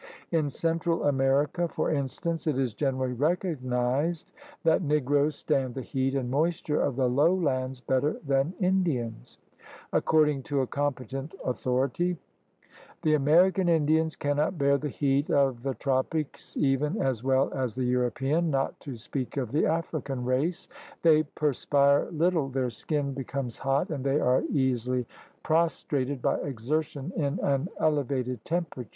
[0.31, 4.31] In Central America, for instance, it is generally recognized
[4.63, 9.37] that Negroes stand the heat and moisture of the lowlands better than Indians,
[9.93, 12.17] According to a competent author ity:
[13.03, 17.83] "The American Indians cannot bear the heat of the tropics even as well as the
[17.85, 20.67] European, not to speak of the African race.
[21.03, 25.05] They perspire little, their skin becomes hot, and they are easily
[25.43, 28.89] pros trated by exertion in an elevated temperature.